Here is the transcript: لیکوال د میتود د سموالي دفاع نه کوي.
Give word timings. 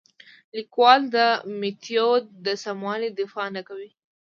لیکوال 0.57 1.01
د 1.15 1.17
میتود 1.59 2.23
د 2.45 2.47
سموالي 2.63 3.09
دفاع 3.19 3.47
نه 3.55 3.61
کوي. 3.67 3.89